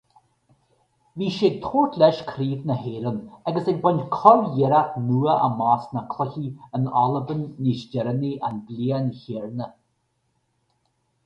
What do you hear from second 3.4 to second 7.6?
agus ag baint curiarracht nua amach sna cluichí in Albain